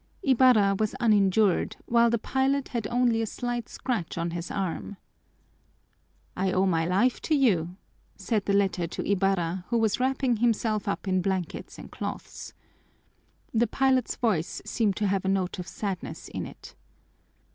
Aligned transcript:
Ibarra 0.23 0.75
was 0.79 0.95
uninjured, 0.99 1.75
while 1.85 2.09
the 2.09 2.17
pilot 2.17 2.69
had 2.69 2.87
only 2.87 3.21
a 3.21 3.27
slight 3.27 3.69
scratch 3.69 4.17
on 4.17 4.31
his 4.31 4.49
arm. 4.49 4.97
"I 6.35 6.51
owe 6.51 6.65
my 6.65 6.87
life 6.87 7.21
to 7.21 7.35
you," 7.35 7.75
said 8.15 8.45
the 8.45 8.53
latter 8.53 8.87
to 8.87 9.05
Ibarra, 9.07 9.65
who 9.69 9.77
was 9.77 9.99
wrapping 9.99 10.37
himself 10.37 10.87
up 10.87 11.07
in 11.07 11.21
blankets 11.21 11.77
and 11.77 11.91
cloths. 11.91 12.55
The 13.53 13.67
pilot's 13.67 14.15
voice 14.15 14.59
seemed 14.65 14.95
to 14.95 15.05
have 15.05 15.23
a 15.23 15.27
note 15.29 15.59
of 15.59 15.67
sadness 15.67 16.29
in 16.29 16.47
it. 16.47 16.73